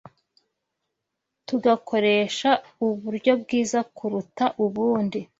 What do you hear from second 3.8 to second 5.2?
kuruta ubundi